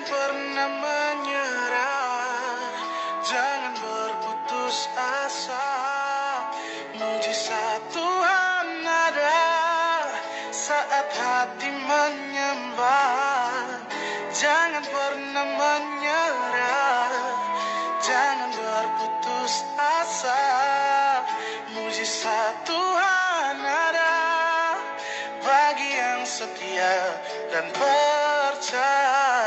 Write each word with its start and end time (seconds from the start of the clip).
Jangan 0.00 0.16
pernah 0.16 0.70
menyerah, 0.80 2.72
jangan 3.20 3.74
berputus 3.84 4.88
asa. 4.96 5.68
Mujizat 6.96 7.84
Tuhan 7.92 8.80
ada 8.80 9.44
saat 10.56 11.04
hati 11.04 11.68
menyembah. 11.84 13.76
Jangan 14.32 14.80
pernah 14.88 15.46
menyerah, 15.60 17.12
jangan 18.00 18.56
berputus 18.56 19.68
asa. 19.76 20.44
Mujizat 21.76 22.56
Tuhan 22.64 23.56
ada 23.68 24.16
bagi 25.44 25.92
yang 25.92 26.24
setia 26.24 27.20
dan 27.52 27.68
percaya. 27.76 29.39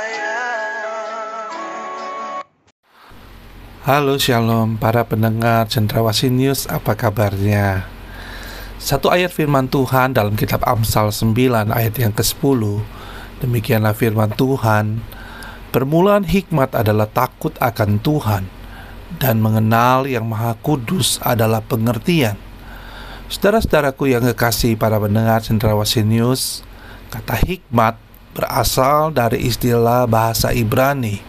Halo 3.84 4.16
Shalom 4.16 4.80
para 4.80 5.04
pendengar 5.04 5.68
Cendrawasih 5.68 6.32
News 6.32 6.72
apa 6.72 6.96
kabarnya? 6.96 7.84
Satu 8.80 9.12
ayat 9.12 9.36
firman 9.36 9.68
Tuhan 9.68 10.16
dalam 10.16 10.40
kitab 10.40 10.64
Amsal 10.64 11.12
9 11.12 11.36
ayat 11.68 11.92
yang 12.00 12.16
ke-10 12.16 12.80
Demikianlah 13.44 13.92
firman 13.92 14.32
Tuhan. 14.40 15.04
Permulaan 15.76 16.24
hikmat 16.24 16.80
adalah 16.80 17.12
takut 17.12 17.52
akan 17.60 18.00
Tuhan 18.00 18.48
Dan 19.20 19.44
mengenal 19.44 20.08
yang 20.08 20.32
maha 20.32 20.56
kudus 20.64 21.20
adalah 21.20 21.60
pengertian. 21.60 22.40
Saudara-saudaraku 23.28 24.16
yang 24.16 24.24
kekasih 24.32 24.80
para 24.80 24.96
pendengar 24.96 25.44
Cendrawasih 25.44 26.08
News 26.08 26.64
Kata 27.12 27.36
hikmat 27.36 28.00
berasal 28.32 29.12
dari 29.12 29.44
istilah 29.44 30.08
bahasa 30.08 30.56
Ibrani 30.56 31.20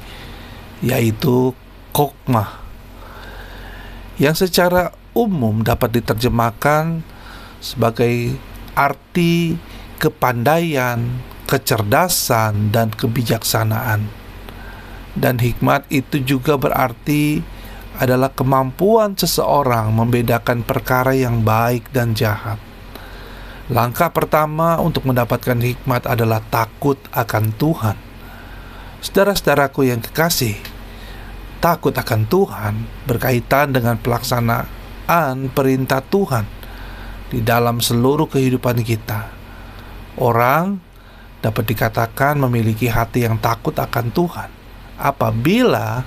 Yaitu 0.87 1.64
kokmah 1.95 2.59
yang 4.19 4.35
secara 4.35 4.91
umum 5.15 5.63
dapat 5.63 6.03
diterjemahkan 6.03 7.07
sebagai 7.63 8.35
arti 8.75 9.55
kepandaian, 10.03 11.23
kecerdasan, 11.47 12.75
dan 12.75 12.91
kebijaksanaan. 12.91 14.11
Dan 15.15 15.39
hikmat 15.39 15.87
itu 15.95 16.19
juga 16.19 16.59
berarti 16.59 17.39
adalah 17.95 18.35
kemampuan 18.35 19.15
seseorang 19.15 19.95
membedakan 19.95 20.67
perkara 20.67 21.15
yang 21.15 21.47
baik 21.47 21.95
dan 21.95 22.19
jahat. 22.19 22.59
Langkah 23.71 24.11
pertama 24.11 24.77
untuk 24.83 25.07
mendapatkan 25.07 25.57
hikmat 25.57 26.05
adalah 26.11 26.43
takut 26.51 26.99
akan 27.15 27.55
Tuhan. 27.55 27.97
Saudara-saudaraku 29.01 29.89
yang 29.89 30.03
kekasih, 30.03 30.59
takut 31.65 31.97
akan 31.97 32.29
Tuhan 32.29 32.75
berkaitan 33.09 33.73
dengan 33.73 33.97
pelaksanaan 33.97 35.49
perintah 35.49 36.05
Tuhan 36.05 36.45
di 37.33 37.41
dalam 37.41 37.81
seluruh 37.81 38.29
kehidupan 38.29 38.85
kita. 38.85 39.33
Orang 40.21 40.85
dapat 41.41 41.65
dikatakan 41.65 42.37
memiliki 42.37 42.93
hati 42.93 43.25
yang 43.25 43.41
takut 43.41 43.73
akan 43.81 44.13
Tuhan 44.13 44.53
apabila 45.01 46.05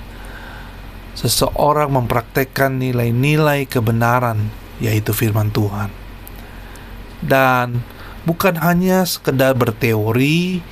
seseorang 1.18 1.90
mempraktekkan 1.90 2.78
nilai-nilai 2.78 3.66
kebenaran 3.66 4.54
yaitu 4.78 5.10
firman 5.10 5.50
Tuhan. 5.50 5.90
Dan 7.18 7.82
bukan 8.22 8.62
hanya 8.62 9.02
sekedar 9.02 9.58
berteori 9.58 10.62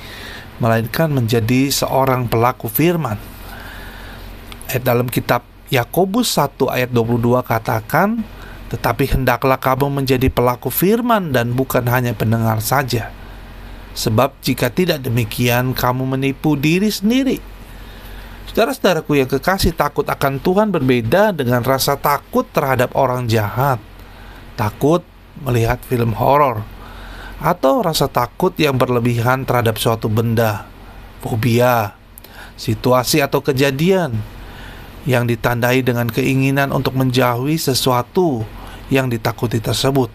melainkan 0.63 1.11
menjadi 1.11 1.67
seorang 1.75 2.31
pelaku 2.31 2.71
firman 2.71 3.19
ayat 4.67 4.83
dalam 4.83 5.07
kitab 5.07 5.47
Yakobus 5.67 6.31
1 6.35 6.71
ayat 6.71 6.91
22 6.91 7.43
katakan, 7.43 8.23
"Tetapi 8.71 9.19
hendaklah 9.19 9.59
kamu 9.59 9.91
menjadi 10.03 10.31
pelaku 10.31 10.71
firman 10.71 11.35
dan 11.35 11.51
bukan 11.55 11.83
hanya 11.87 12.15
pendengar 12.15 12.59
saja. 12.63 13.11
Sebab 13.97 14.39
jika 14.39 14.71
tidak 14.71 15.03
demikian 15.03 15.75
kamu 15.75 16.15
menipu 16.15 16.55
diri 16.55 16.87
sendiri." 16.87 17.39
Saudara-saudaraku 18.47 19.19
yang 19.19 19.27
kekasih 19.27 19.75
takut 19.75 20.07
akan 20.07 20.39
Tuhan 20.39 20.71
berbeda 20.71 21.35
dengan 21.35 21.61
rasa 21.67 21.99
takut 21.99 22.47
terhadap 22.47 22.95
orang 22.95 23.27
jahat. 23.27 23.77
Takut 24.55 25.03
melihat 25.43 25.77
film 25.83 26.15
horor 26.15 26.63
atau 27.37 27.85
rasa 27.85 28.09
takut 28.09 28.49
yang 28.57 28.79
berlebihan 28.79 29.45
terhadap 29.45 29.77
suatu 29.77 30.09
benda, 30.09 30.65
fobia, 31.21 31.93
situasi 32.57 33.21
atau 33.21 33.45
kejadian 33.45 34.17
yang 35.07 35.23
ditandai 35.23 35.81
dengan 35.81 36.11
keinginan 36.11 36.75
untuk 36.75 36.99
menjauhi 36.99 37.55
sesuatu 37.55 38.43
yang 38.91 39.07
ditakuti 39.07 39.63
tersebut. 39.63 40.11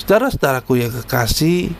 Saudara-saudaraku 0.00 0.80
yang 0.80 0.92
kekasih, 1.04 1.76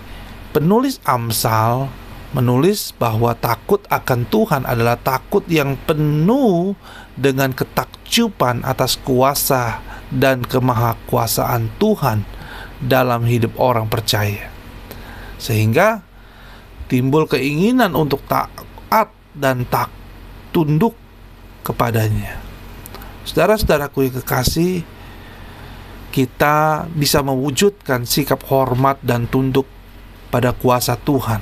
penulis 0.53 1.01
Amsal 1.09 1.89
menulis 2.37 2.93
bahwa 2.99 3.33
takut 3.39 3.81
akan 3.89 4.27
Tuhan 4.27 4.63
adalah 4.69 4.99
takut 5.01 5.47
yang 5.47 5.81
penuh 5.89 6.77
dengan 7.15 7.55
ketakjuban 7.55 8.67
atas 8.67 8.99
kuasa 9.01 9.81
dan 10.11 10.43
kemahakuasaan 10.43 11.71
Tuhan 11.79 12.27
dalam 12.83 13.23
hidup 13.25 13.55
orang 13.57 13.87
percaya. 13.87 14.51
Sehingga 15.39 16.03
timbul 16.91 17.31
keinginan 17.31 17.95
untuk 17.95 18.27
taat 18.27 19.09
dan 19.35 19.67
tak 19.67 19.91
tunduk 20.55 20.95
kepadanya. 21.65 22.45
Saudara-saudaraku 23.25 24.05
yang 24.05 24.15
kekasih, 24.21 24.85
kita 26.13 26.87
bisa 26.93 27.25
mewujudkan 27.25 28.05
sikap 28.05 28.45
hormat 28.47 29.01
dan 29.01 29.25
tunduk 29.25 29.65
pada 30.29 30.53
kuasa 30.53 30.95
Tuhan. 31.01 31.41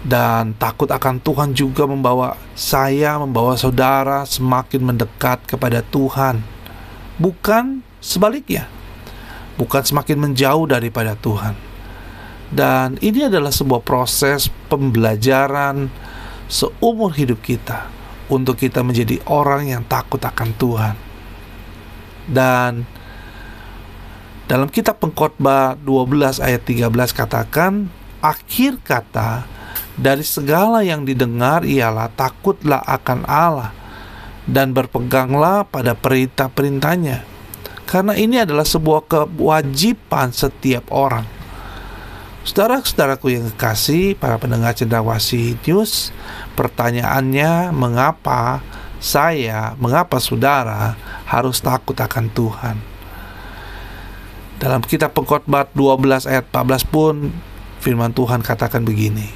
Dan 0.00 0.56
takut 0.56 0.88
akan 0.88 1.20
Tuhan 1.20 1.52
juga 1.52 1.84
membawa 1.84 2.40
saya, 2.56 3.20
membawa 3.20 3.52
saudara 3.58 4.24
semakin 4.24 4.80
mendekat 4.80 5.44
kepada 5.44 5.84
Tuhan. 5.84 6.40
Bukan 7.20 7.84
sebaliknya. 8.00 8.64
Bukan 9.60 9.82
semakin 9.84 10.30
menjauh 10.30 10.64
daripada 10.66 11.18
Tuhan. 11.18 11.52
Dan 12.48 12.96
ini 13.02 13.26
adalah 13.26 13.50
sebuah 13.50 13.82
proses 13.82 14.46
pembelajaran 14.70 15.90
seumur 16.46 17.10
hidup 17.10 17.42
kita 17.42 17.95
untuk 18.26 18.58
kita 18.58 18.82
menjadi 18.82 19.22
orang 19.30 19.70
yang 19.70 19.82
takut 19.86 20.18
akan 20.18 20.50
Tuhan. 20.58 20.94
Dan 22.26 22.82
dalam 24.46 24.70
kitab 24.70 24.98
Pengkhotbah 25.02 25.78
12 25.78 26.42
ayat 26.42 26.62
13 26.62 26.90
katakan, 27.14 27.90
akhir 28.22 28.82
kata 28.82 29.46
dari 29.94 30.22
segala 30.26 30.82
yang 30.82 31.06
didengar 31.06 31.62
ialah 31.62 32.10
takutlah 32.14 32.82
akan 32.84 33.26
Allah 33.26 33.70
dan 34.46 34.70
berpeganglah 34.70 35.66
pada 35.66 35.98
perintah-perintahnya. 35.98 37.26
Karena 37.86 38.18
ini 38.18 38.42
adalah 38.42 38.66
sebuah 38.66 39.06
kewajiban 39.06 40.34
setiap 40.34 40.90
orang. 40.90 41.35
Saudara-saudaraku 42.46 43.34
yang 43.34 43.50
kekasih, 43.50 44.14
para 44.14 44.38
pendengar 44.38 44.70
cendrawasih 44.70 45.58
news, 45.66 46.14
Pertanyaannya, 46.56 47.68
mengapa 47.76 48.64
saya, 48.96 49.76
mengapa 49.76 50.16
saudara 50.16 50.96
harus 51.28 51.60
takut 51.60 51.92
akan 51.92 52.32
Tuhan? 52.32 52.80
Dalam 54.56 54.80
kitab 54.80 55.12
Pengkhotbah 55.12 55.68
12 55.76 56.24
ayat 56.24 56.48
14 56.48 56.88
pun 56.88 57.28
firman 57.84 58.16
Tuhan 58.16 58.40
katakan 58.40 58.88
begini. 58.88 59.28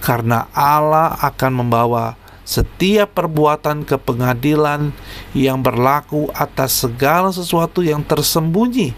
Karena 0.00 0.48
Allah 0.56 1.12
akan 1.20 1.60
membawa 1.60 2.16
setiap 2.48 3.20
perbuatan 3.20 3.84
ke 3.84 4.00
pengadilan 4.00 4.96
yang 5.36 5.60
berlaku 5.60 6.32
atas 6.32 6.72
segala 6.72 7.36
sesuatu 7.36 7.84
yang 7.84 8.00
tersembunyi, 8.00 8.96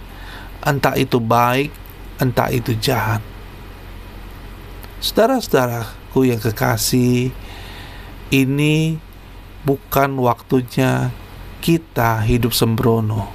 entah 0.63 0.95
itu 0.95 1.19
baik, 1.19 1.75
entah 2.23 2.55
itu 2.55 2.79
jahat. 2.79 3.19
Saudara-saudara, 5.03 6.03
Saudaraku 6.13 6.29
yang 6.29 6.45
kekasih, 6.45 7.33
ini 8.29 9.01
bukan 9.65 10.21
waktunya 10.21 11.09
kita 11.65 12.21
hidup 12.21 12.53
sembrono, 12.53 13.33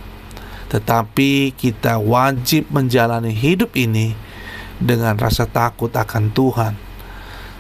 tetapi 0.70 1.58
kita 1.58 1.98
wajib 1.98 2.70
menjalani 2.70 3.34
hidup 3.34 3.74
ini 3.74 4.14
dengan 4.78 5.18
rasa 5.18 5.50
takut 5.50 5.90
akan 5.90 6.30
Tuhan. 6.30 6.78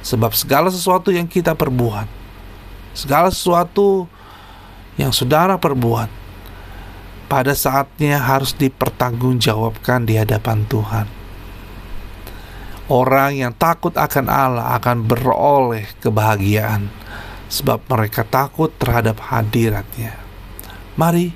Sebab 0.06 0.38
segala 0.38 0.70
sesuatu 0.70 1.10
yang 1.10 1.26
kita 1.26 1.58
perbuat, 1.58 2.06
segala 2.94 3.34
sesuatu 3.34 4.06
yang 5.02 5.10
saudara 5.10 5.58
perbuat, 5.58 6.14
pada 7.26 7.58
saatnya 7.58 8.22
harus 8.22 8.54
dipertanggungjawabkan 8.54 10.06
di 10.06 10.22
hadapan 10.22 10.62
Tuhan. 10.70 11.17
Orang 12.88 13.36
yang 13.36 13.52
takut 13.52 13.92
akan 14.00 14.32
Allah 14.32 14.72
akan 14.80 15.04
beroleh 15.04 15.92
kebahagiaan 16.00 16.88
sebab 17.52 17.84
mereka 17.84 18.24
takut 18.24 18.72
terhadap 18.80 19.20
hadiratnya. 19.28 20.16
Mari 20.96 21.36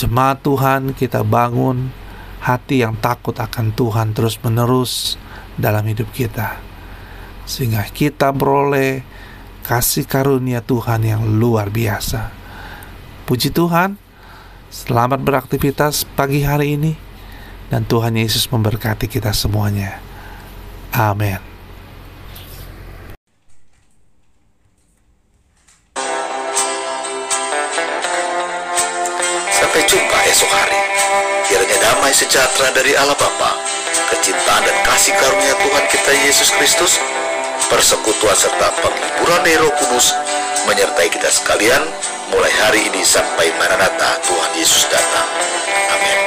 jemaat 0.00 0.40
Tuhan 0.40 0.96
kita 0.96 1.20
bangun 1.20 1.92
hati 2.40 2.80
yang 2.80 2.96
takut 2.96 3.36
akan 3.36 3.76
Tuhan 3.76 4.16
terus-menerus 4.16 5.20
dalam 5.60 5.84
hidup 5.84 6.08
kita. 6.16 6.56
Sehingga 7.44 7.84
kita 7.92 8.32
beroleh 8.32 9.04
kasih 9.68 10.08
karunia 10.08 10.64
Tuhan 10.64 11.04
yang 11.04 11.28
luar 11.36 11.68
biasa. 11.68 12.32
Puji 13.28 13.52
Tuhan, 13.52 14.00
selamat 14.72 15.20
beraktivitas 15.20 16.08
pagi 16.16 16.40
hari 16.40 16.80
ini 16.80 17.09
dan 17.70 17.86
Tuhan 17.86 18.18
Yesus 18.18 18.50
memberkati 18.50 19.06
kita 19.06 19.30
semuanya. 19.30 20.02
Amin. 20.90 21.38
Sampai 29.54 29.86
jumpa 29.86 30.18
esok 30.26 30.50
hari. 30.50 30.78
Kiranya 31.46 31.78
damai 31.78 32.10
sejahtera 32.14 32.74
dari 32.74 32.94
Allah 32.98 33.14
Bapa, 33.14 33.54
kecintaan 34.14 34.62
dan 34.66 34.76
kasih 34.86 35.14
karunia 35.14 35.54
Tuhan 35.62 35.84
kita 35.90 36.12
Yesus 36.26 36.50
Kristus, 36.58 36.98
persekutuan 37.70 38.34
serta 38.34 38.70
penghiburan 38.82 39.46
Roh 39.62 39.74
Kudus 39.78 40.14
menyertai 40.66 41.10
kita 41.10 41.30
sekalian 41.30 41.82
mulai 42.30 42.50
hari 42.62 42.86
ini 42.86 43.02
sampai 43.02 43.50
Maranatha 43.58 44.18
Tuhan 44.22 44.50
Yesus 44.58 44.86
datang. 44.90 45.26
Amin. 45.90 46.18